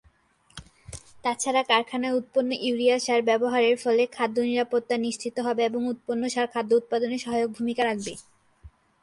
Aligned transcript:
তাছাড়া, 1.23 1.61
কারখানায় 1.63 2.17
উৎপন্ন 2.19 2.51
ইউরিয়া 2.61 2.97
সার 2.99 3.21
ব্যবহারের 3.23 3.75
ফলে 3.77 4.03
খাদ্য 4.07 4.37
নিরাপত্তা 4.41 4.95
নিশ্চিত 4.97 5.35
হবে 5.39 5.61
এবং 5.65 5.81
উৎপন্ন 5.87 6.23
সার 6.27 6.47
খাদ্য 6.53 6.71
উৎপাদনে 6.75 7.17
সহায়ক 7.19 7.49
ভূমিকা 7.57 7.83
রাখবে। 7.85 8.13